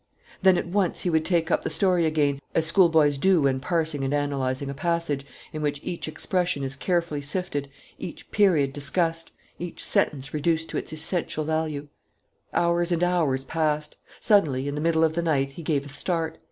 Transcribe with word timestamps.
Then 0.41 0.57
at 0.57 0.65
once 0.65 1.01
he 1.01 1.11
would 1.11 1.23
take 1.23 1.51
up 1.51 1.63
the 1.63 1.69
story 1.69 2.07
again, 2.07 2.39
as 2.55 2.65
schoolboys 2.65 3.19
do 3.19 3.43
when 3.43 3.59
parsing 3.59 4.03
and 4.03 4.15
analyzing 4.15 4.67
a 4.67 4.73
passage, 4.73 5.27
in 5.53 5.61
which 5.61 5.79
each 5.83 6.07
expression 6.07 6.63
is 6.63 6.75
carefully 6.75 7.21
sifted, 7.21 7.69
each 7.99 8.31
period 8.31 8.73
discussed, 8.73 9.29
each 9.59 9.85
sentence 9.85 10.33
reduced 10.33 10.69
to 10.69 10.77
its 10.79 10.91
essential 10.91 11.45
value. 11.45 11.87
Hours 12.51 12.91
and 12.91 13.03
hours 13.03 13.43
passed. 13.43 13.95
Suddenly, 14.19 14.67
in 14.67 14.73
the 14.73 14.81
middle 14.81 15.03
of 15.03 15.13
the 15.13 15.21
night, 15.21 15.51
he 15.51 15.61
gave 15.61 15.85
a 15.85 15.89
start. 15.89 16.39